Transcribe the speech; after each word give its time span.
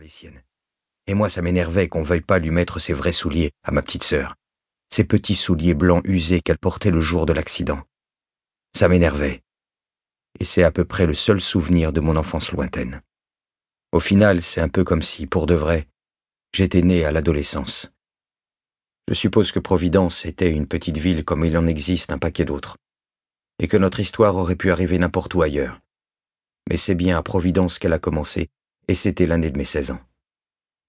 les 0.00 0.08
siennes. 0.08 0.42
Et 1.06 1.14
moi, 1.14 1.28
ça 1.28 1.42
m'énervait 1.42 1.88
qu'on 1.88 2.02
veuille 2.02 2.20
pas 2.20 2.38
lui 2.38 2.50
mettre 2.50 2.78
ses 2.78 2.92
vrais 2.92 3.12
souliers 3.12 3.52
à 3.62 3.70
ma 3.70 3.82
petite 3.82 4.04
sœur, 4.04 4.36
ces 4.90 5.04
petits 5.04 5.34
souliers 5.34 5.74
blancs 5.74 6.02
usés 6.04 6.40
qu'elle 6.40 6.58
portait 6.58 6.90
le 6.90 7.00
jour 7.00 7.26
de 7.26 7.32
l'accident. 7.32 7.82
Ça 8.74 8.88
m'énervait. 8.88 9.42
Et 10.38 10.44
c'est 10.44 10.62
à 10.62 10.70
peu 10.70 10.84
près 10.84 11.06
le 11.06 11.14
seul 11.14 11.40
souvenir 11.40 11.92
de 11.92 12.00
mon 12.00 12.16
enfance 12.16 12.52
lointaine. 12.52 13.02
Au 13.92 14.00
final, 14.00 14.42
c'est 14.42 14.60
un 14.60 14.68
peu 14.68 14.84
comme 14.84 15.02
si, 15.02 15.26
pour 15.26 15.46
de 15.46 15.54
vrai, 15.54 15.88
j'étais 16.52 16.82
né 16.82 17.04
à 17.04 17.12
l'adolescence. 17.12 17.92
Je 19.08 19.14
suppose 19.14 19.50
que 19.50 19.58
Providence 19.58 20.24
était 20.24 20.50
une 20.50 20.68
petite 20.68 20.98
ville 20.98 21.24
comme 21.24 21.44
il 21.44 21.58
en 21.58 21.66
existe 21.66 22.12
un 22.12 22.18
paquet 22.18 22.44
d'autres, 22.44 22.76
et 23.58 23.66
que 23.66 23.76
notre 23.76 23.98
histoire 23.98 24.36
aurait 24.36 24.56
pu 24.56 24.70
arriver 24.70 24.98
n'importe 24.98 25.34
où 25.34 25.42
ailleurs. 25.42 25.80
Mais 26.68 26.76
c'est 26.76 26.94
bien 26.94 27.18
à 27.18 27.22
Providence 27.22 27.80
qu'elle 27.80 27.92
a 27.92 27.98
commencé, 27.98 28.48
et 28.90 28.94
c'était 28.96 29.26
l'année 29.26 29.52
de 29.52 29.56
mes 29.56 29.64
16 29.64 29.92
ans. 29.92 30.00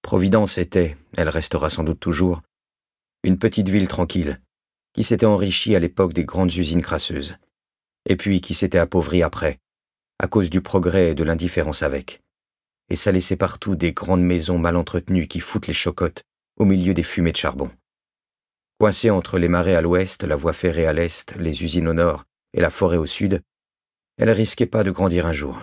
Providence 0.02 0.58
était, 0.58 0.98
elle 1.16 1.30
restera 1.30 1.70
sans 1.70 1.84
doute 1.84 2.00
toujours, 2.00 2.42
une 3.24 3.38
petite 3.38 3.70
ville 3.70 3.88
tranquille, 3.88 4.42
qui 4.94 5.04
s'était 5.04 5.28
enrichie 5.28 5.76
à 5.76 5.80
l'époque 5.80 6.14
des 6.14 6.26
grandes 6.26 6.52
usines 6.56 6.82
crasseuses, 6.82 7.38
et 8.10 8.16
puis 8.16 8.42
qui 8.42 8.56
s'était 8.56 8.80
appauvrie 8.80 9.22
après, 9.22 9.60
à 10.18 10.28
cause 10.28 10.50
du 10.50 10.62
progrès 10.62 11.12
et 11.12 11.14
de 11.14 11.24
l'indifférence 11.24 11.84
avec. 11.84 12.24
Et 12.90 12.96
ça 12.96 13.12
laissait 13.12 13.36
partout 13.36 13.76
des 13.76 13.94
grandes 13.94 14.24
maisons 14.24 14.58
mal 14.58 14.78
entretenues 14.78 15.28
qui 15.28 15.40
foutent 15.40 15.68
les 15.68 15.74
chocottes 15.74 16.24
au 16.58 16.66
milieu 16.66 16.96
des 16.96 17.04
fumées 17.04 17.34
de 17.34 17.38
charbon. 17.38 17.70
Coincée 18.80 19.12
entre 19.12 19.38
les 19.38 19.48
marais 19.48 19.76
à 19.76 19.82
l'ouest, 19.82 20.24
la 20.24 20.36
voie 20.36 20.54
ferrée 20.54 20.88
à 20.88 20.94
l'est, 20.94 21.36
les 21.36 21.64
usines 21.64 21.88
au 21.88 21.94
nord 21.94 22.26
et 22.54 22.62
la 22.62 22.72
forêt 22.72 22.98
au 22.98 23.06
sud, 23.06 23.44
elle 24.18 24.32
risquait 24.32 24.66
pas 24.66 24.84
de 24.84 24.90
grandir 24.90 25.28
un 25.28 25.34
jour. 25.34 25.62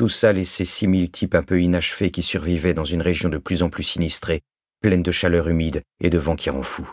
Tout 0.00 0.08
ça 0.08 0.32
laissait 0.32 0.64
six 0.64 0.88
mille 0.88 1.10
types 1.10 1.34
un 1.34 1.42
peu 1.42 1.60
inachevés 1.60 2.10
qui 2.10 2.22
survivaient 2.22 2.72
dans 2.72 2.86
une 2.86 3.02
région 3.02 3.28
de 3.28 3.36
plus 3.36 3.62
en 3.62 3.68
plus 3.68 3.82
sinistrée, 3.82 4.40
pleine 4.80 5.02
de 5.02 5.10
chaleur 5.10 5.46
humide 5.46 5.82
et 6.00 6.08
de 6.08 6.16
vent 6.16 6.36
qui 6.36 6.48
rend 6.48 6.62
fou. 6.62 6.90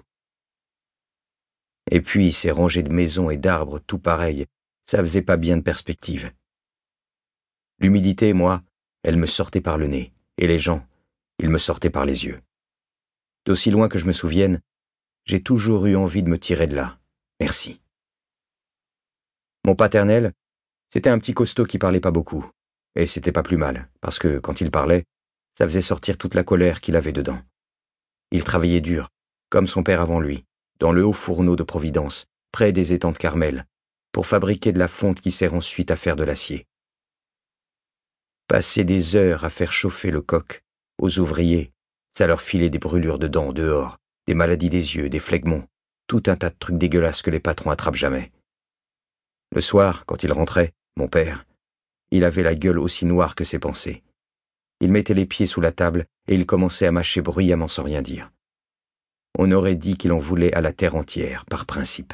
Et 1.89 2.01
puis 2.01 2.33
ces 2.33 2.51
rangées 2.51 2.83
de 2.83 2.91
maisons 2.91 3.29
et 3.29 3.37
d'arbres 3.37 3.79
tout 3.79 3.97
pareils, 3.97 4.45
ça 4.83 4.97
faisait 4.97 5.21
pas 5.21 5.37
bien 5.37 5.55
de 5.55 5.61
perspective. 5.61 6.33
L'humidité, 7.79 8.33
moi, 8.33 8.61
elle 9.03 9.15
me 9.15 9.25
sortait 9.25 9.61
par 9.61 9.77
le 9.77 9.87
nez, 9.87 10.11
et 10.37 10.45
les 10.45 10.59
gens, 10.59 10.85
ils 11.39 11.49
me 11.49 11.59
sortaient 11.59 11.89
par 11.89 12.03
les 12.03 12.25
yeux. 12.25 12.41
D'aussi 13.45 13.71
loin 13.71 13.87
que 13.87 13.99
je 13.99 14.05
me 14.05 14.11
souvienne, 14.11 14.59
j'ai 15.23 15.41
toujours 15.41 15.85
eu 15.85 15.95
envie 15.95 16.23
de 16.23 16.29
me 16.29 16.37
tirer 16.37 16.67
de 16.67 16.75
là. 16.75 16.99
Merci. 17.39 17.79
Mon 19.63 19.75
paternel, 19.75 20.33
c'était 20.89 21.09
un 21.09 21.19
petit 21.19 21.33
costaud 21.33 21.63
qui 21.63 21.77
parlait 21.77 22.01
pas 22.01 22.11
beaucoup. 22.11 22.51
Et 22.97 23.05
c'était 23.05 23.31
pas 23.31 23.43
plus 23.43 23.57
mal, 23.57 23.89
parce 24.01 24.17
que 24.17 24.39
quand 24.39 24.59
il 24.59 24.71
parlait, 24.71 25.05
ça 25.55 25.65
faisait 25.65 25.83
sortir 25.83 26.17
toute 26.17 26.33
la 26.33 26.43
colère 26.43 26.81
qu'il 26.81 26.95
avait 26.95 27.11
dedans. 27.11 27.39
Il 28.31 28.43
travaillait 28.43 28.81
dur, 28.81 29.09
comme 29.49 29.67
son 29.67 29.83
père 29.83 30.01
avant 30.01 30.19
lui, 30.19 30.45
dans 30.79 30.91
le 30.91 31.05
haut 31.05 31.13
fourneau 31.13 31.55
de 31.55 31.61
Providence, 31.61 32.25
près 32.51 32.71
des 32.71 32.93
étangs 32.93 33.11
de 33.11 33.17
Carmel, 33.17 33.67
pour 34.11 34.25
fabriquer 34.25 34.71
de 34.71 34.79
la 34.79 34.87
fonte 34.87 35.21
qui 35.21 35.29
sert 35.29 35.53
ensuite 35.53 35.91
à 35.91 35.95
faire 35.95 36.15
de 36.15 36.23
l'acier. 36.23 36.65
Passer 38.47 38.83
des 38.83 39.15
heures 39.15 39.45
à 39.45 39.51
faire 39.51 39.71
chauffer 39.71 40.09
le 40.09 40.21
coq, 40.21 40.63
aux 40.97 41.19
ouvriers, 41.19 41.71
ça 42.13 42.25
leur 42.25 42.41
filait 42.41 42.71
des 42.71 42.79
brûlures 42.79 43.19
de 43.19 43.27
dents 43.27 43.53
dehors, 43.53 43.97
des 44.25 44.33
maladies 44.33 44.71
des 44.71 44.95
yeux, 44.95 45.07
des 45.07 45.19
phlegmons, 45.19 45.67
tout 46.07 46.23
un 46.25 46.35
tas 46.35 46.49
de 46.49 46.55
trucs 46.57 46.79
dégueulasses 46.79 47.21
que 47.21 47.29
les 47.29 47.39
patrons 47.39 47.69
attrapent 47.69 47.93
jamais. 47.93 48.31
Le 49.53 49.61
soir, 49.61 50.05
quand 50.07 50.23
il 50.23 50.31
rentrait, 50.31 50.73
mon 50.95 51.07
père, 51.07 51.45
il 52.11 52.23
avait 52.23 52.43
la 52.43 52.55
gueule 52.55 52.79
aussi 52.79 53.05
noire 53.05 53.35
que 53.35 53.43
ses 53.43 53.59
pensées. 53.59 54.03
Il 54.79 54.91
mettait 54.91 55.13
les 55.13 55.25
pieds 55.25 55.47
sous 55.47 55.61
la 55.61 55.71
table 55.71 56.05
et 56.27 56.35
il 56.35 56.45
commençait 56.45 56.85
à 56.85 56.91
mâcher 56.91 57.21
bruyamment 57.21 57.67
sans 57.67 57.83
rien 57.83 58.01
dire. 58.01 58.31
On 59.37 59.51
aurait 59.51 59.75
dit 59.75 59.97
qu'il 59.97 60.11
en 60.11 60.19
voulait 60.19 60.53
à 60.53 60.61
la 60.61 60.73
terre 60.73 60.95
entière, 60.95 61.45
par 61.45 61.65
principe. 61.65 62.13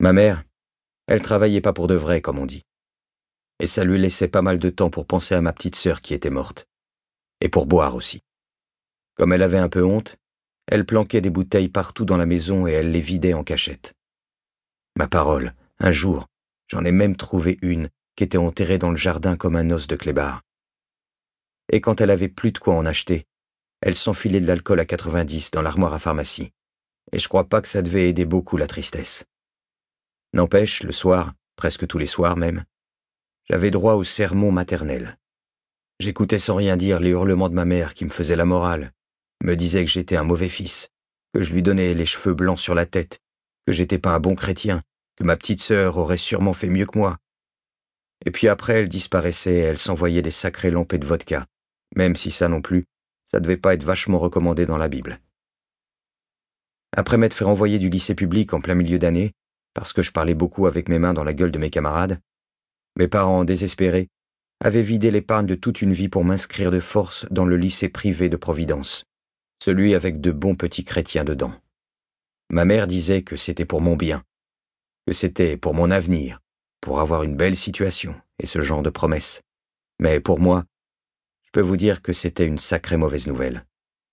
Ma 0.00 0.12
mère, 0.12 0.44
elle 1.06 1.22
travaillait 1.22 1.60
pas 1.60 1.72
pour 1.72 1.86
de 1.88 1.94
vrai, 1.94 2.20
comme 2.20 2.38
on 2.38 2.46
dit. 2.46 2.64
Et 3.60 3.66
ça 3.66 3.82
lui 3.82 3.98
laissait 3.98 4.28
pas 4.28 4.42
mal 4.42 4.58
de 4.58 4.70
temps 4.70 4.90
pour 4.90 5.06
penser 5.06 5.34
à 5.34 5.40
ma 5.40 5.52
petite 5.52 5.74
sœur 5.74 6.00
qui 6.00 6.14
était 6.14 6.30
morte. 6.30 6.68
Et 7.40 7.48
pour 7.48 7.66
boire 7.66 7.94
aussi. 7.94 8.22
Comme 9.16 9.32
elle 9.32 9.42
avait 9.42 9.58
un 9.58 9.68
peu 9.68 9.82
honte, 9.82 10.16
elle 10.66 10.84
planquait 10.84 11.20
des 11.20 11.30
bouteilles 11.30 11.68
partout 11.68 12.04
dans 12.04 12.16
la 12.16 12.26
maison 12.26 12.66
et 12.66 12.72
elle 12.72 12.92
les 12.92 13.00
vidait 13.00 13.34
en 13.34 13.42
cachette. 13.42 13.94
Ma 14.96 15.08
parole, 15.08 15.54
un 15.78 15.90
jour, 15.90 16.26
j'en 16.68 16.84
ai 16.84 16.92
même 16.92 17.16
trouvé 17.16 17.58
une 17.62 17.90
qui 18.16 18.24
était 18.24 18.38
enterrée 18.38 18.78
dans 18.78 18.90
le 18.90 18.96
jardin 18.96 19.36
comme 19.36 19.56
un 19.56 19.70
os 19.70 19.86
de 19.86 19.96
clébard. 19.96 20.42
Et 21.70 21.80
quand 21.80 22.00
elle 22.00 22.10
avait 22.10 22.28
plus 22.28 22.52
de 22.52 22.58
quoi 22.58 22.74
en 22.74 22.86
acheter, 22.86 23.26
elle 23.80 23.94
s'enfilait 23.94 24.40
de 24.40 24.46
l'alcool 24.46 24.80
à 24.80 24.84
90 24.84 25.50
dans 25.50 25.62
l'armoire 25.62 25.94
à 25.94 25.98
pharmacie. 25.98 26.52
Et 27.12 27.18
je 27.18 27.28
crois 27.28 27.48
pas 27.48 27.62
que 27.62 27.68
ça 27.68 27.82
devait 27.82 28.08
aider 28.08 28.24
beaucoup 28.24 28.56
la 28.56 28.66
tristesse. 28.66 29.26
N'empêche, 30.32 30.82
le 30.82 30.92
soir, 30.92 31.34
presque 31.56 31.86
tous 31.86 31.98
les 31.98 32.06
soirs 32.06 32.36
même, 32.36 32.64
j'avais 33.48 33.70
droit 33.70 33.94
au 33.94 34.04
sermon 34.04 34.52
maternel. 34.52 35.18
J'écoutais 36.00 36.38
sans 36.38 36.56
rien 36.56 36.76
dire 36.76 37.00
les 37.00 37.10
hurlements 37.10 37.48
de 37.48 37.54
ma 37.54 37.64
mère 37.64 37.94
qui 37.94 38.04
me 38.04 38.10
faisaient 38.10 38.36
la 38.36 38.44
morale, 38.44 38.92
me 39.42 39.54
disait 39.54 39.84
que 39.84 39.90
j'étais 39.90 40.16
un 40.16 40.24
mauvais 40.24 40.48
fils, 40.48 40.90
que 41.32 41.42
je 41.42 41.52
lui 41.52 41.62
donnais 41.62 41.94
les 41.94 42.06
cheveux 42.06 42.34
blancs 42.34 42.58
sur 42.58 42.74
la 42.74 42.84
tête, 42.84 43.20
que 43.66 43.72
j'étais 43.72 43.98
pas 43.98 44.14
un 44.14 44.20
bon 44.20 44.34
chrétien, 44.34 44.82
que 45.18 45.24
ma 45.24 45.36
petite 45.36 45.60
sœur 45.60 45.96
aurait 45.96 46.16
sûrement 46.16 46.54
fait 46.54 46.68
mieux 46.68 46.86
que 46.86 46.96
moi. 46.96 47.18
Et 48.24 48.30
puis 48.30 48.48
après, 48.48 48.74
elle 48.74 48.88
disparaissait 48.88 49.56
elle 49.56 49.78
s'envoyait 49.78 50.22
des 50.22 50.30
sacrées 50.30 50.70
lampées 50.70 50.98
de 50.98 51.06
vodka, 51.06 51.46
même 51.96 52.16
si 52.16 52.30
ça 52.30 52.48
non 52.48 52.62
plus, 52.62 52.84
ça 53.26 53.40
devait 53.40 53.56
pas 53.56 53.74
être 53.74 53.82
vachement 53.82 54.18
recommandé 54.18 54.66
dans 54.66 54.76
la 54.76 54.88
Bible. 54.88 55.20
Après 56.96 57.18
m'être 57.18 57.34
fait 57.34 57.44
renvoyer 57.44 57.78
du 57.78 57.90
lycée 57.90 58.14
public 58.14 58.54
en 58.54 58.60
plein 58.60 58.74
milieu 58.74 58.98
d'année, 58.98 59.32
parce 59.74 59.92
que 59.92 60.02
je 60.02 60.12
parlais 60.12 60.34
beaucoup 60.34 60.66
avec 60.66 60.88
mes 60.88 60.98
mains 60.98 61.14
dans 61.14 61.24
la 61.24 61.34
gueule 61.34 61.52
de 61.52 61.58
mes 61.58 61.70
camarades, 61.70 62.20
mes 62.96 63.08
parents, 63.08 63.44
désespérés, 63.44 64.08
avaient 64.60 64.82
vidé 64.82 65.10
l'épargne 65.10 65.46
de 65.46 65.54
toute 65.54 65.82
une 65.82 65.92
vie 65.92 66.08
pour 66.08 66.24
m'inscrire 66.24 66.70
de 66.70 66.80
force 66.80 67.26
dans 67.30 67.44
le 67.44 67.56
lycée 67.56 67.88
privé 67.88 68.28
de 68.28 68.36
Providence 68.36 69.04
celui 69.62 69.94
avec 69.94 70.20
de 70.20 70.30
bons 70.30 70.54
petits 70.54 70.84
chrétiens 70.84 71.24
dedans. 71.24 71.52
Ma 72.50 72.64
mère 72.64 72.86
disait 72.86 73.22
que 73.22 73.36
c'était 73.36 73.64
pour 73.64 73.80
mon 73.80 73.96
bien, 73.96 74.22
que 75.08 75.14
c'était 75.14 75.56
pour 75.56 75.72
mon 75.72 75.90
avenir, 75.90 76.38
pour 76.82 77.00
avoir 77.00 77.22
une 77.22 77.34
belle 77.34 77.56
situation 77.56 78.14
et 78.38 78.44
ce 78.44 78.60
genre 78.60 78.82
de 78.82 78.90
promesses. 78.90 79.40
Mais 79.98 80.20
pour 80.20 80.38
moi, 80.38 80.66
je 81.46 81.50
peux 81.50 81.62
vous 81.62 81.78
dire 81.78 82.02
que 82.02 82.12
c'était 82.12 82.44
une 82.44 82.58
sacrée 82.58 82.98
mauvaise 82.98 83.26
nouvelle. 83.26 83.64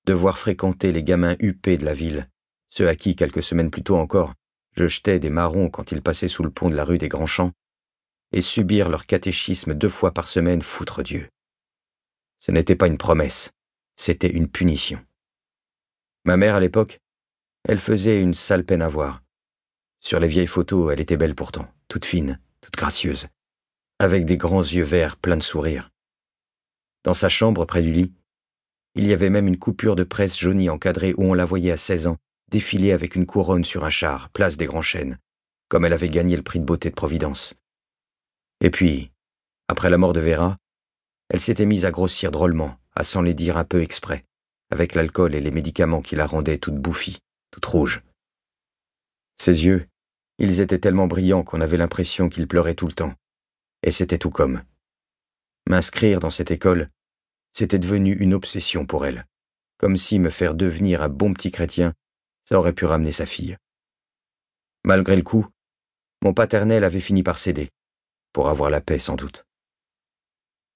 Devoir 0.06 0.38
fréquenter 0.38 0.94
les 0.94 1.04
gamins 1.04 1.36
huppés 1.40 1.78
de 1.78 1.84
la 1.84 1.94
ville, 1.94 2.30
ceux 2.70 2.88
à 2.88 2.96
qui, 2.96 3.18
quelques 3.18 3.44
semaines 3.44 3.72
plus 3.72 3.84
tôt 3.84 3.98
encore, 3.98 4.36
je 4.72 4.88
jetais 4.88 5.20
des 5.20 5.30
marrons 5.30 5.70
quand 5.70 5.92
ils 5.92 6.02
passaient 6.02 6.30
sous 6.30 6.44
le 6.44 6.50
pont 6.50 6.70
de 6.70 6.78
la 6.78 6.86
rue 6.86 6.98
des 6.98 7.10
Grands 7.10 7.26
Champs, 7.26 7.52
et 8.32 8.40
subir 8.40 8.88
leur 8.88 9.06
catéchisme 9.06 9.74
deux 9.74 9.90
fois 9.90 10.14
par 10.14 10.30
semaine 10.30 10.62
foutre 10.62 11.04
Dieu. 11.04 11.28
Ce 12.40 12.52
n'était 12.54 12.78
pas 12.78 12.88
une 12.88 12.98
promesse, 12.98 13.52
c'était 13.98 14.32
une 14.32 14.48
punition. 14.48 15.06
Ma 16.24 16.38
mère, 16.38 16.56
à 16.56 16.62
l'époque, 16.62 17.02
elle 17.68 17.82
faisait 17.82 18.22
une 18.22 18.34
sale 18.34 18.64
peine 18.64 18.82
à 18.82 18.88
voir. 18.88 19.25
Sur 20.06 20.20
les 20.20 20.28
vieilles 20.28 20.46
photos, 20.46 20.94
elle 20.94 21.02
était 21.02 21.18
belle 21.18 21.34
pourtant, 21.34 21.68
toute 21.88 22.06
fine, 22.06 22.40
toute 22.62 22.76
gracieuse, 22.76 23.28
avec 23.98 24.26
des 24.26 24.38
grands 24.38 24.62
yeux 24.62 24.84
verts 24.84 25.18
pleins 25.18 25.38
de 25.38 25.42
sourires. 25.42 25.90
Dans 27.04 27.16
sa 27.16 27.28
chambre 27.28 27.66
près 27.66 27.82
du 27.82 27.92
lit, 27.92 28.14
il 28.94 29.08
y 29.08 29.14
avait 29.14 29.32
même 29.32 29.48
une 29.48 29.58
coupure 29.58 29.96
de 29.96 30.04
presse 30.04 30.38
jaunie 30.38 30.70
encadrée 30.70 31.16
où 31.18 31.24
on 31.24 31.34
la 31.34 31.46
voyait 31.46 31.72
à 31.72 31.78
16 31.78 32.06
ans 32.06 32.18
défiler 32.52 32.92
avec 32.92 33.16
une 33.16 33.26
couronne 33.26 33.66
sur 33.66 33.84
un 33.84 33.90
char, 33.90 34.30
place 34.30 34.58
des 34.58 34.68
Grands 34.68 34.84
Chênes, 34.84 35.18
comme 35.70 35.86
elle 35.86 35.94
avait 35.94 36.10
gagné 36.10 36.36
le 36.36 36.44
prix 36.44 36.60
de 36.60 36.66
beauté 36.66 36.92
de 36.92 36.96
Providence. 36.96 37.56
Et 38.62 38.70
puis, 38.70 39.12
après 39.68 39.90
la 39.90 39.98
mort 39.98 40.14
de 40.14 40.20
Vera, 40.20 40.58
elle 41.30 41.40
s'était 41.40 41.66
mise 41.66 41.84
à 41.84 41.90
grossir 41.90 42.30
drôlement, 42.30 42.78
à 42.96 43.04
s'en 43.04 43.24
les 43.24 43.34
dire 43.34 43.58
un 43.58 43.66
peu 43.66 43.82
exprès 43.82 44.24
avec 44.70 44.94
l'alcool 44.94 45.34
et 45.34 45.42
les 45.42 45.52
médicaments 45.52 46.04
qui 46.04 46.16
la 46.16 46.28
rendaient 46.28 46.60
toute 46.60 46.78
bouffie, 46.78 47.18
toute 47.50 47.66
rouge. 47.66 48.04
Ses 49.38 49.66
yeux, 49.66 49.88
ils 50.38 50.60
étaient 50.60 50.80
tellement 50.80 51.08
brillants 51.08 51.44
qu'on 51.44 51.62
avait 51.62 51.78
l'impression 51.78 52.30
qu'il 52.30 52.48
pleurait 52.48 52.76
tout 52.76 52.88
le 52.88 52.94
temps. 52.94 53.14
Et 53.84 53.92
c'était 53.92 54.18
tout 54.18 54.32
comme. 54.32 54.64
M'inscrire 55.68 56.20
dans 56.20 56.30
cette 56.30 56.52
école, 56.52 56.90
c'était 57.54 57.80
devenu 57.80 58.14
une 58.14 58.34
obsession 58.34 58.86
pour 58.86 59.06
elle, 59.06 59.26
comme 59.78 59.98
si 59.98 60.20
me 60.20 60.30
faire 60.30 60.56
devenir 60.56 61.02
un 61.02 61.10
bon 61.10 61.34
petit 61.34 61.52
chrétien, 61.52 61.94
ça 62.48 62.60
aurait 62.60 62.74
pu 62.74 62.86
ramener 62.86 63.12
sa 63.12 63.26
fille. 63.26 63.58
Malgré 64.84 65.16
le 65.16 65.24
coup, 65.24 65.48
mon 66.22 66.34
paternel 66.34 66.84
avait 66.84 67.00
fini 67.00 67.24
par 67.24 67.38
céder, 67.38 67.70
pour 68.34 68.50
avoir 68.50 68.70
la 68.70 68.82
paix 68.82 69.00
sans 69.00 69.16
doute. 69.16 69.46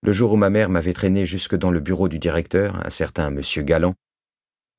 Le 0.02 0.12
jour 0.14 0.32
où 0.32 0.38
ma 0.38 0.50
mère 0.50 0.70
m'avait 0.70 0.94
traîné 0.94 1.26
jusque 1.26 1.56
dans 1.56 1.72
le 1.72 1.82
bureau 1.82 2.08
du 2.08 2.20
directeur, 2.20 2.86
un 2.86 2.90
certain 2.90 3.30
monsieur 3.30 3.64
Galland, 3.64 3.96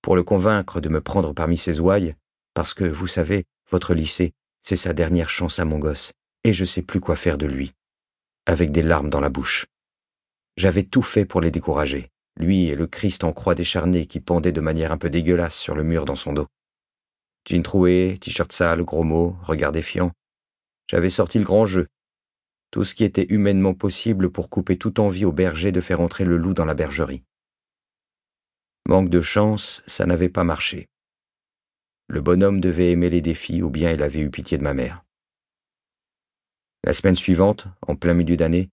pour 0.00 0.16
le 0.16 0.22
convaincre 0.22 0.80
de 0.80 0.88
me 0.88 1.00
prendre 1.00 1.34
parmi 1.34 1.58
ses 1.58 1.78
ouailles, 1.78 2.16
parce 2.54 2.72
que, 2.72 2.84
vous 2.84 3.06
savez, 3.06 3.44
votre 3.70 3.94
lycée, 3.94 4.32
c'est 4.60 4.76
sa 4.76 4.92
dernière 4.92 5.30
chance 5.30 5.58
à 5.58 5.64
mon 5.64 5.78
gosse, 5.78 6.12
et 6.44 6.52
je 6.52 6.64
sais 6.64 6.82
plus 6.82 7.00
quoi 7.00 7.16
faire 7.16 7.38
de 7.38 7.46
lui, 7.46 7.72
avec 8.46 8.72
des 8.72 8.82
larmes 8.82 9.10
dans 9.10 9.20
la 9.20 9.28
bouche. 9.28 9.66
J'avais 10.56 10.82
tout 10.82 11.02
fait 11.02 11.24
pour 11.24 11.40
les 11.40 11.50
décourager, 11.50 12.10
lui 12.36 12.68
et 12.68 12.74
le 12.74 12.86
Christ 12.86 13.24
en 13.24 13.32
croix 13.32 13.54
décharnée 13.54 14.06
qui 14.06 14.20
pendait 14.20 14.52
de 14.52 14.60
manière 14.60 14.92
un 14.92 14.98
peu 14.98 15.10
dégueulasse 15.10 15.56
sur 15.56 15.74
le 15.74 15.82
mur 15.82 16.04
dans 16.04 16.16
son 16.16 16.32
dos. 16.32 16.46
Jean 17.46 17.62
troué, 17.62 18.18
t-shirt 18.20 18.52
sale, 18.52 18.82
gros 18.82 19.04
mots, 19.04 19.36
regard 19.42 19.72
défiant. 19.72 20.12
J'avais 20.88 21.10
sorti 21.10 21.38
le 21.38 21.44
grand 21.44 21.66
jeu. 21.66 21.86
Tout 22.70 22.84
ce 22.84 22.94
qui 22.94 23.04
était 23.04 23.26
humainement 23.30 23.74
possible 23.74 24.30
pour 24.30 24.48
couper 24.48 24.76
toute 24.76 24.98
envie 24.98 25.24
au 25.24 25.32
berger 25.32 25.72
de 25.72 25.80
faire 25.80 26.00
entrer 26.00 26.24
le 26.24 26.36
loup 26.36 26.54
dans 26.54 26.64
la 26.64 26.74
bergerie. 26.74 27.22
Manque 28.86 29.08
de 29.08 29.20
chance, 29.20 29.82
ça 29.86 30.06
n'avait 30.06 30.28
pas 30.28 30.44
marché. 30.44 30.88
Le 32.12 32.20
bonhomme 32.20 32.60
devait 32.60 32.90
aimer 32.90 33.08
les 33.08 33.20
défis 33.20 33.62
ou 33.62 33.70
bien 33.70 33.92
il 33.92 34.02
avait 34.02 34.18
eu 34.18 34.30
pitié 34.30 34.58
de 34.58 34.64
ma 34.64 34.74
mère. 34.74 35.04
La 36.82 36.92
semaine 36.92 37.14
suivante, 37.14 37.68
en 37.86 37.94
plein 37.94 38.14
milieu 38.14 38.36
d'année, 38.36 38.68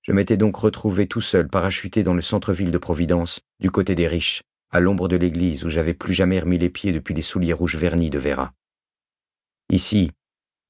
je 0.00 0.12
m'étais 0.12 0.38
donc 0.38 0.56
retrouvé 0.56 1.06
tout 1.06 1.20
seul 1.20 1.48
parachuté 1.48 2.02
dans 2.02 2.14
le 2.14 2.22
centre-ville 2.22 2.70
de 2.70 2.78
Providence, 2.78 3.40
du 3.60 3.70
côté 3.70 3.94
des 3.94 4.08
riches, 4.08 4.42
à 4.70 4.80
l'ombre 4.80 5.06
de 5.06 5.16
l'église 5.16 5.64
où 5.64 5.68
j'avais 5.68 5.92
plus 5.92 6.14
jamais 6.14 6.40
remis 6.40 6.56
les 6.56 6.70
pieds 6.70 6.92
depuis 6.92 7.12
les 7.12 7.20
souliers 7.20 7.52
rouges 7.52 7.76
vernis 7.76 8.08
de 8.08 8.18
Vera. 8.18 8.54
Ici, 9.68 10.10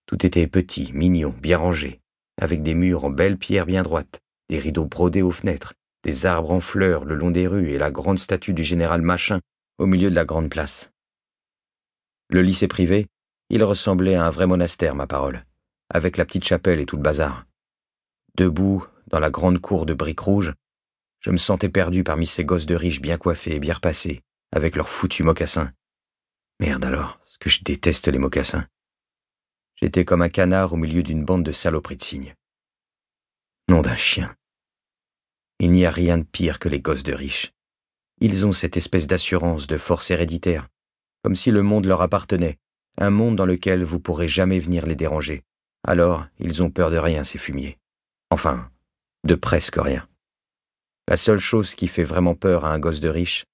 tout 0.06 0.26
était 0.26 0.49
petit, 0.49 0.93
mignon, 0.93 1.32
bien 1.41 1.59
rangé, 1.59 2.00
avec 2.37 2.64
des 2.64 2.75
murs 2.75 3.05
en 3.05 3.11
belles 3.11 3.38
pierres 3.38 3.67
bien 3.67 3.85
droites, 3.85 4.19
des 4.49 4.59
rideaux 4.59 4.87
brodés 4.87 5.23
aux 5.23 5.31
fenêtres, 5.31 5.75
des 6.03 6.26
arbres 6.26 6.50
en 6.50 6.59
fleurs 6.59 7.05
le 7.05 7.14
long 7.14 7.31
des 7.31 7.47
rues 7.47 7.71
et 7.71 7.79
la 7.79 7.93
grande 7.93 8.19
statue 8.19 8.55
du 8.55 8.64
général 8.64 9.03
Machin 9.03 9.38
au 9.79 9.87
milieu 9.87 10.11
de 10.11 10.17
la 10.17 10.25
grande 10.25 10.50
place. 10.50 10.91
Le 12.29 12.43
lycée 12.43 12.69
privé, 12.69 13.07
il 13.51 13.63
ressemblait 13.65 14.15
à 14.15 14.27
un 14.27 14.31
vrai 14.31 14.47
monastère, 14.47 14.95
ma 14.95 15.07
parole 15.07 15.45
avec 15.91 16.17
la 16.17 16.27
petite 16.27 16.45
chapelle 16.45 16.81
et 16.81 16.87
tout 16.87 16.97
le 16.97 17.03
bazar. 17.03 17.47
Debout, 18.37 18.87
dans 19.09 19.21
la 19.21 19.31
grande 19.31 19.59
cour 19.59 19.87
de 19.87 19.95
briques 19.95 20.21
rouges, 20.21 20.53
je 21.21 21.31
me 21.31 21.39
sentais 21.39 21.69
perdu 21.69 22.05
parmi 22.05 22.27
ces 22.27 22.45
gosses 22.45 22.67
de 22.67 22.75
riches 22.75 23.01
bien 23.01 23.19
coiffés 23.19 23.57
et 23.57 23.61
bien 23.61 23.75
repassés, 23.75 24.23
avec 24.53 24.77
leurs 24.77 24.89
foutus 24.89 25.25
mocassins. 25.25 25.73
Merde 26.61 26.85
alors, 26.85 27.21
ce 27.27 27.39
que 27.39 27.51
je 27.51 27.65
déteste 27.65 28.09
les 28.09 28.19
mocassins? 28.19 28.67
J'étais 29.77 30.05
comme 30.05 30.23
un 30.23 30.29
canard 30.29 30.73
au 30.73 30.77
milieu 30.77 31.03
d'une 31.03 31.25
bande 31.25 31.45
de 31.45 31.53
saloperies 31.53 31.97
de 31.97 32.03
cygnes. 32.03 32.35
Nom 33.69 33.83
d'un 33.83 33.97
chien. 33.97 34.35
Il 35.61 35.73
n'y 35.73 35.87
a 35.87 35.91
rien 35.91 36.19
de 36.19 36.25
pire 36.25 36.59
que 36.59 36.69
les 36.69 36.81
gosses 36.81 37.03
de 37.03 37.15
riches. 37.15 37.53
Ils 38.21 38.47
ont 38.47 38.53
cette 38.53 38.77
espèce 38.77 39.07
d'assurance 39.07 39.67
de 39.67 39.79
force 39.79 40.11
héréditaire, 40.11 40.69
comme 41.29 41.37
si 41.37 41.51
le 41.51 41.63
monde 41.63 41.85
leur 41.85 42.01
appartenait, 42.01 42.57
un 42.97 43.11
monde 43.11 43.37
dans 43.37 43.45
lequel 43.45 43.85
vous 43.85 44.01
pourrez 44.01 44.29
jamais 44.29 44.59
venir 44.61 44.87
les 44.87 44.97
déranger, 44.97 45.43
alors, 45.87 46.25
ils 46.39 46.63
ont 46.63 46.71
peur 46.71 46.91
de 46.91 46.97
rien, 46.97 47.23
ces 47.23 47.37
fumiers. 47.37 47.77
Enfin, 48.31 48.71
de 49.25 49.35
presque 49.35 49.77
rien. 49.77 50.09
La 51.07 51.19
seule 51.19 51.39
chose 51.39 51.75
qui 51.75 51.87
fait 51.87 52.03
vraiment 52.03 52.35
peur 52.35 52.65
à 52.65 52.73
un 52.73 52.79
gosse 52.79 53.01
de 53.01 53.11
riche, 53.11 53.45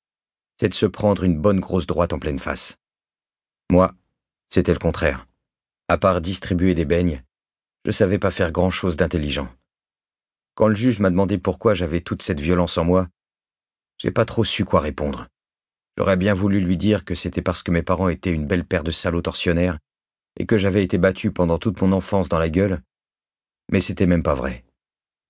c'est 0.60 0.68
de 0.68 0.74
se 0.74 0.86
prendre 0.86 1.24
une 1.24 1.36
bonne 1.36 1.58
grosse 1.58 1.88
droite 1.88 2.12
en 2.12 2.20
pleine 2.20 2.38
face. 2.38 2.78
Moi, 3.72 3.92
c'était 4.50 4.72
le 4.72 4.78
contraire. 4.78 5.26
À 5.88 5.98
part 5.98 6.20
distribuer 6.20 6.76
des 6.76 6.84
beignes, 6.84 7.24
je 7.84 7.90
savais 7.90 8.20
pas 8.20 8.30
faire 8.30 8.52
grand-chose 8.52 8.94
d'intelligent. 8.94 9.48
Quand 10.54 10.68
le 10.68 10.76
juge 10.76 11.00
m'a 11.00 11.10
demandé 11.10 11.38
pourquoi 11.38 11.74
j'avais 11.74 12.02
toute 12.02 12.22
cette 12.22 12.38
violence 12.38 12.78
en 12.78 12.84
moi, 12.84 13.08
j'ai 13.98 14.12
pas 14.12 14.26
trop 14.26 14.44
su 14.44 14.64
quoi 14.64 14.78
répondre. 14.78 15.26
J'aurais 15.96 16.16
bien 16.16 16.34
voulu 16.34 16.60
lui 16.60 16.76
dire 16.76 17.04
que 17.04 17.14
c'était 17.14 17.42
parce 17.42 17.62
que 17.62 17.70
mes 17.70 17.82
parents 17.82 18.08
étaient 18.08 18.32
une 18.32 18.46
belle 18.46 18.64
paire 18.64 18.84
de 18.84 18.90
salauds 18.90 19.22
tortionnaires 19.22 19.78
et 20.38 20.46
que 20.46 20.58
j'avais 20.58 20.82
été 20.82 20.98
battu 20.98 21.30
pendant 21.30 21.58
toute 21.58 21.80
mon 21.80 21.92
enfance 21.92 22.28
dans 22.28 22.38
la 22.38 22.48
gueule, 22.48 22.82
mais 23.70 23.80
c'était 23.80 24.06
même 24.06 24.22
pas 24.22 24.34
vrai. 24.34 24.64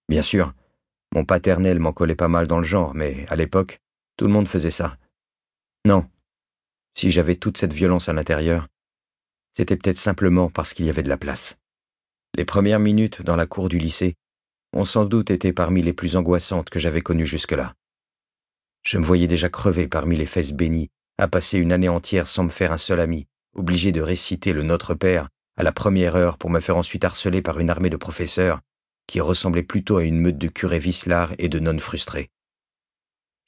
Bien 0.08 0.22
sûr, 0.22 0.54
mon 1.14 1.24
paternel 1.24 1.78
m'en 1.78 1.92
collait 1.92 2.14
pas 2.14 2.28
mal 2.28 2.46
dans 2.46 2.58
le 2.58 2.64
genre, 2.64 2.94
mais 2.94 3.26
à 3.28 3.36
l'époque, 3.36 3.80
tout 4.16 4.26
le 4.26 4.32
monde 4.32 4.48
faisait 4.48 4.70
ça. 4.70 4.96
Non, 5.84 6.08
si 6.96 7.10
j'avais 7.10 7.36
toute 7.36 7.58
cette 7.58 7.72
violence 7.72 8.08
à 8.08 8.12
l'intérieur, 8.12 8.68
c'était 9.52 9.76
peut-être 9.76 9.98
simplement 9.98 10.48
parce 10.48 10.72
qu'il 10.72 10.86
y 10.86 10.90
avait 10.90 11.02
de 11.02 11.08
la 11.08 11.16
place. 11.16 11.58
Les 12.36 12.44
premières 12.44 12.80
minutes 12.80 13.22
dans 13.22 13.36
la 13.36 13.46
cour 13.46 13.68
du 13.68 13.78
lycée 13.78 14.14
ont 14.72 14.84
sans 14.84 15.04
doute 15.04 15.30
été 15.30 15.52
parmi 15.52 15.82
les 15.82 15.92
plus 15.92 16.16
angoissantes 16.16 16.70
que 16.70 16.78
j'avais 16.78 17.02
connues 17.02 17.26
jusque-là. 17.26 17.74
Je 18.84 18.98
me 18.98 19.04
voyais 19.04 19.26
déjà 19.26 19.48
crever 19.48 19.88
parmi 19.88 20.16
les 20.16 20.26
fesses 20.26 20.52
bénies, 20.52 20.90
à 21.18 21.28
passer 21.28 21.58
une 21.58 21.72
année 21.72 21.88
entière 21.88 22.26
sans 22.26 22.44
me 22.44 22.50
faire 22.50 22.72
un 22.72 22.78
seul 22.78 23.00
ami, 23.00 23.26
obligé 23.54 23.92
de 23.92 24.00
réciter 24.00 24.52
le 24.52 24.62
Notre 24.62 24.94
Père 24.94 25.28
à 25.56 25.62
la 25.62 25.72
première 25.72 26.16
heure 26.16 26.36
pour 26.36 26.50
me 26.50 26.60
faire 26.60 26.76
ensuite 26.76 27.04
harceler 27.04 27.40
par 27.40 27.60
une 27.60 27.70
armée 27.70 27.90
de 27.90 27.96
professeurs 27.96 28.60
qui 29.06 29.20
ressemblait 29.20 29.62
plutôt 29.62 29.98
à 29.98 30.04
une 30.04 30.18
meute 30.18 30.38
de 30.38 30.48
curés 30.48 30.78
vislards 30.78 31.32
et 31.38 31.48
de 31.48 31.58
nonnes 31.58 31.80
frustrées. 31.80 32.30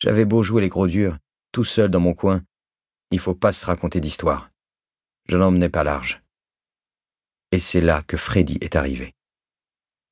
J'avais 0.01 0.25
beau 0.25 0.43
jouer 0.43 0.63
les 0.63 0.69
gros 0.69 0.87
durs, 0.87 1.19
tout 1.53 1.65
seul 1.65 1.91
dans 1.91 2.01
mon 2.01 2.15
coin, 2.15 2.45
il 3.11 3.21
faut 3.21 3.35
pas 3.35 3.53
se 3.53 3.65
raconter 3.67 4.01
d'histoire. 4.01 4.51
Je 5.29 5.37
n'emmenais 5.37 5.69
pas 5.69 5.85
large. 5.85 6.23
Et 7.53 7.59
c'est 7.59 7.81
là 7.81 8.03
que 8.03 8.17
Freddy 8.17 8.59
est 8.61 8.77
arrivé. 8.77 9.15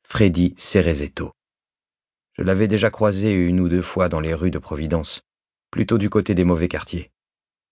Freddy 0.02 0.54
Cerezetto. 0.56 1.32
Je 2.36 2.42
l'avais 2.42 2.66
déjà 2.66 2.90
croisé 2.90 3.32
une 3.32 3.60
ou 3.60 3.68
deux 3.68 3.82
fois 3.82 4.08
dans 4.08 4.18
les 4.18 4.34
rues 4.34 4.50
de 4.50 4.58
Providence, 4.58 5.22
plutôt 5.70 5.98
du 5.98 6.10
côté 6.10 6.34
des 6.34 6.44
mauvais 6.44 6.68
quartiers. 6.68 7.12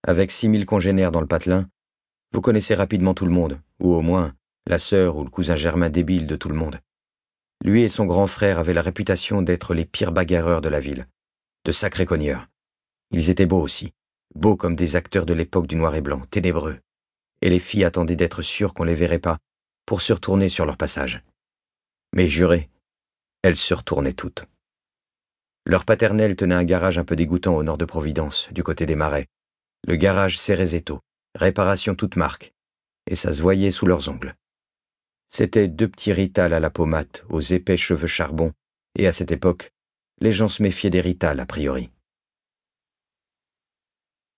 Avec 0.07 0.31
six 0.31 0.47
mille 0.47 0.65
congénères 0.65 1.11
dans 1.11 1.19
le 1.21 1.27
patelin, 1.27 1.69
vous 2.31 2.41
connaissez 2.41 2.73
rapidement 2.73 3.13
tout 3.13 3.25
le 3.25 3.31
monde, 3.31 3.59
ou 3.79 3.93
au 3.93 4.01
moins 4.01 4.33
la 4.65 4.79
sœur 4.79 5.17
ou 5.17 5.25
le 5.25 5.29
cousin 5.29 5.57
germain 5.57 5.89
débile 5.89 6.27
de 6.27 6.37
tout 6.37 6.47
le 6.47 6.55
monde. 6.55 6.79
Lui 7.63 7.83
et 7.83 7.89
son 7.89 8.05
grand 8.05 8.27
frère 8.27 8.57
avaient 8.57 8.73
la 8.73 8.81
réputation 8.81 9.41
d'être 9.41 9.73
les 9.73 9.85
pires 9.85 10.13
bagarreurs 10.13 10.61
de 10.61 10.69
la 10.69 10.79
ville, 10.79 11.07
de 11.65 11.71
sacrés 11.73 12.05
cogneurs. 12.05 12.47
Ils 13.11 13.29
étaient 13.29 13.45
beaux 13.45 13.61
aussi, 13.61 13.93
beaux 14.33 14.55
comme 14.55 14.75
des 14.75 14.95
acteurs 14.95 15.25
de 15.25 15.33
l'époque 15.33 15.67
du 15.67 15.75
noir 15.75 15.93
et 15.95 16.01
blanc, 16.01 16.21
ténébreux, 16.31 16.79
et 17.41 17.49
les 17.49 17.59
filles 17.59 17.83
attendaient 17.83 18.15
d'être 18.15 18.41
sûres 18.41 18.73
qu'on 18.73 18.85
les 18.85 18.95
verrait 18.95 19.19
pas 19.19 19.39
pour 19.85 20.01
se 20.01 20.13
retourner 20.13 20.47
sur 20.47 20.65
leur 20.65 20.77
passage. 20.77 21.21
Mais 22.15 22.29
jurez, 22.29 22.69
elles 23.43 23.55
se 23.55 23.73
retournaient 23.73 24.13
toutes. 24.13 24.45
Leur 25.65 25.85
paternel 25.85 26.35
tenait 26.35 26.55
un 26.55 26.63
garage 26.63 26.97
un 26.97 27.05
peu 27.05 27.15
dégoûtant 27.15 27.55
au 27.55 27.63
nord 27.63 27.77
de 27.77 27.85
Providence, 27.85 28.49
du 28.51 28.63
côté 28.63 28.85
des 28.85 28.95
marais, 28.95 29.27
le 29.85 29.95
garage 29.95 30.39
Cerezetto, 30.39 31.01
réparation 31.35 31.95
toute 31.95 32.15
marque, 32.15 32.53
et 33.05 33.15
ça 33.15 33.33
se 33.33 33.41
voyait 33.41 33.71
sous 33.71 33.85
leurs 33.85 34.09
ongles. 34.09 34.35
C'étaient 35.27 35.67
deux 35.67 35.89
petits 35.89 36.13
ritals 36.13 36.53
à 36.53 36.59
la 36.59 36.69
pommade, 36.69 37.23
aux 37.29 37.41
épais 37.41 37.77
cheveux 37.77 38.07
charbon, 38.07 38.53
et 38.95 39.07
à 39.07 39.11
cette 39.11 39.31
époque, 39.31 39.73
les 40.19 40.31
gens 40.31 40.47
se 40.47 40.63
méfiaient 40.63 40.89
des 40.89 41.01
ritals 41.01 41.39
a 41.39 41.45
priori. 41.45 41.89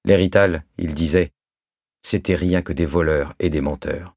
Les 0.03 0.15
ritals, 0.15 0.63
il 0.77 0.93
disait, 0.93 1.31
c'étaient 2.01 2.35
rien 2.35 2.61
que 2.61 2.73
des 2.73 2.85
voleurs 2.85 3.33
et 3.39 3.49
des 3.49 3.61
menteurs. 3.61 4.15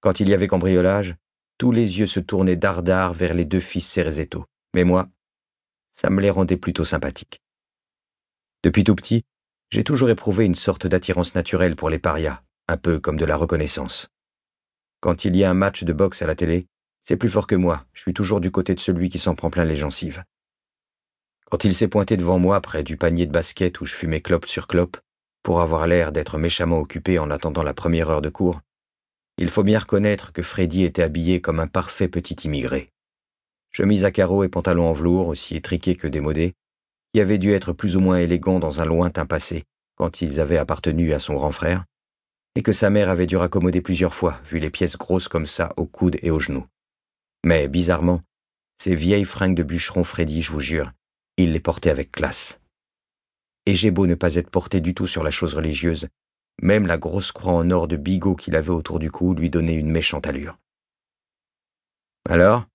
Quand 0.00 0.20
il 0.20 0.28
y 0.28 0.34
avait 0.34 0.46
cambriolage, 0.46 1.16
tous 1.58 1.72
les 1.72 1.98
yeux 1.98 2.06
se 2.06 2.20
tournaient 2.20 2.56
dardard 2.56 3.12
vers 3.12 3.34
les 3.34 3.44
deux 3.44 3.60
fils 3.60 3.86
Cerezetto, 3.86 4.46
mais 4.74 4.84
moi, 4.84 5.08
ça 5.92 6.08
me 6.08 6.20
les 6.20 6.30
rendait 6.30 6.56
plutôt 6.56 6.84
sympathiques. 6.84 7.42
Depuis 8.62 8.84
tout 8.84 8.94
petit, 8.94 9.24
j'ai 9.70 9.84
toujours 9.84 10.08
éprouvé 10.08 10.46
une 10.46 10.54
sorte 10.54 10.86
d'attirance 10.86 11.34
naturelle 11.34 11.74
pour 11.74 11.90
les 11.90 11.98
parias, 11.98 12.42
un 12.68 12.76
peu 12.76 13.00
comme 13.00 13.16
de 13.16 13.24
la 13.24 13.36
reconnaissance. 13.36 14.08
Quand 15.00 15.24
il 15.24 15.36
y 15.36 15.44
a 15.44 15.50
un 15.50 15.54
match 15.54 15.82
de 15.82 15.92
boxe 15.92 16.22
à 16.22 16.26
la 16.26 16.36
télé, 16.36 16.68
c'est 17.02 17.16
plus 17.16 17.28
fort 17.28 17.46
que 17.46 17.56
moi, 17.56 17.84
je 17.92 18.02
suis 18.02 18.14
toujours 18.14 18.40
du 18.40 18.50
côté 18.50 18.74
de 18.74 18.80
celui 18.80 19.08
qui 19.08 19.18
s'en 19.18 19.34
prend 19.34 19.50
plein 19.50 19.64
les 19.64 19.76
gencives. 19.76 20.24
Quand 21.46 21.64
il 21.64 21.74
s'est 21.74 21.88
pointé 21.88 22.16
devant 22.16 22.38
moi 22.38 22.60
près 22.60 22.82
du 22.82 22.96
panier 22.96 23.26
de 23.26 23.32
basket 23.32 23.80
où 23.80 23.86
je 23.86 23.94
fumais 23.94 24.20
clope 24.20 24.46
sur 24.46 24.68
clope, 24.68 24.98
pour 25.42 25.60
avoir 25.60 25.86
l'air 25.86 26.12
d'être 26.12 26.38
méchamment 26.38 26.78
occupé 26.78 27.18
en 27.18 27.30
attendant 27.30 27.62
la 27.62 27.74
première 27.74 28.10
heure 28.10 28.22
de 28.22 28.28
cours, 28.28 28.60
il 29.38 29.50
faut 29.50 29.62
bien 29.62 29.78
reconnaître 29.78 30.32
que 30.32 30.42
Freddy 30.42 30.84
était 30.84 31.02
habillé 31.02 31.40
comme 31.40 31.60
un 31.60 31.68
parfait 31.68 32.08
petit 32.08 32.34
immigré. 32.46 32.90
Chemise 33.70 34.04
à 34.04 34.10
carreaux 34.10 34.42
et 34.42 34.48
pantalon 34.48 34.88
en 34.88 34.92
velours, 34.92 35.28
aussi 35.28 35.56
étriqués 35.56 35.94
que 35.94 36.08
démodés, 36.08 36.54
qui 37.12 37.20
avait 37.20 37.38
dû 37.38 37.52
être 37.52 37.72
plus 37.72 37.96
ou 37.96 38.00
moins 38.00 38.18
élégant 38.18 38.58
dans 38.58 38.80
un 38.80 38.84
lointain 38.84 39.26
passé, 39.26 39.64
quand 39.94 40.20
ils 40.22 40.40
avaient 40.40 40.58
appartenu 40.58 41.12
à 41.12 41.18
son 41.18 41.34
grand 41.34 41.52
frère, 41.52 41.84
et 42.56 42.62
que 42.62 42.72
sa 42.72 42.90
mère 42.90 43.08
avait 43.08 43.26
dû 43.26 43.36
raccommoder 43.36 43.80
plusieurs 43.80 44.14
fois, 44.14 44.40
vu 44.50 44.58
les 44.58 44.70
pièces 44.70 44.96
grosses 44.96 45.28
comme 45.28 45.46
ça 45.46 45.72
aux 45.76 45.86
coudes 45.86 46.18
et 46.22 46.30
aux 46.30 46.40
genoux. 46.40 46.66
Mais, 47.44 47.68
bizarrement, 47.68 48.22
ces 48.78 48.96
vieilles 48.96 49.24
fringues 49.24 49.54
de 49.54 49.62
bûcheron 49.62 50.02
Freddy, 50.02 50.42
je 50.42 50.50
vous 50.50 50.60
jure, 50.60 50.92
il 51.36 51.52
les 51.52 51.60
portait 51.60 51.90
avec 51.90 52.10
classe. 52.10 52.60
Et 53.66 53.74
j'ai 53.74 53.90
beau 53.90 54.06
ne 54.06 54.14
pas 54.14 54.34
être 54.34 54.50
porté 54.50 54.80
du 54.80 54.94
tout 54.94 55.06
sur 55.06 55.22
la 55.22 55.30
chose 55.30 55.54
religieuse, 55.54 56.08
même 56.60 56.86
la 56.86 56.98
grosse 56.98 57.32
croix 57.32 57.52
en 57.52 57.70
or 57.70 57.88
de 57.88 57.96
bigot 57.96 58.34
qu'il 58.34 58.56
avait 58.56 58.70
autour 58.70 58.98
du 58.98 59.10
cou 59.10 59.34
lui 59.34 59.50
donnait 59.50 59.74
une 59.74 59.90
méchante 59.90 60.26
allure. 60.26 60.58
Alors, 62.28 62.66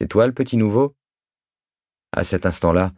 c'est 0.00 0.08
toi 0.08 0.26
le 0.26 0.34
petit 0.34 0.56
nouveau? 0.56 0.94
À 2.12 2.24
cet 2.24 2.46
instant-là, 2.46 2.92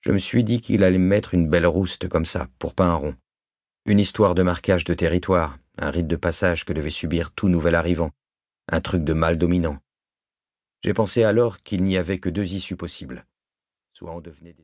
je 0.00 0.12
me 0.12 0.18
suis 0.18 0.44
dit 0.44 0.60
qu'il 0.60 0.84
allait 0.84 0.98
me 0.98 1.06
mettre 1.06 1.34
une 1.34 1.48
belle 1.48 1.66
rouste 1.66 2.08
comme 2.08 2.26
ça, 2.26 2.48
pour 2.58 2.74
pas 2.74 2.86
un 2.86 2.94
rond. 2.94 3.16
Une 3.84 3.98
histoire 3.98 4.34
de 4.34 4.42
marquage 4.42 4.84
de 4.84 4.94
territoire, 4.94 5.58
un 5.76 5.90
rite 5.90 6.06
de 6.06 6.16
passage 6.16 6.64
que 6.64 6.72
devait 6.72 6.90
subir 6.90 7.32
tout 7.32 7.48
nouvel 7.48 7.74
arrivant, 7.74 8.10
un 8.70 8.80
truc 8.80 9.04
de 9.04 9.12
mal 9.12 9.38
dominant. 9.38 9.78
J'ai 10.84 10.92
pensé 10.92 11.24
alors 11.24 11.58
qu'il 11.62 11.82
n'y 11.82 11.96
avait 11.96 12.20
que 12.20 12.28
deux 12.28 12.54
issues 12.54 12.76
possibles. 12.76 13.26
soit 13.92 14.14
on 14.14 14.20
devenait 14.20 14.52
des 14.52 14.56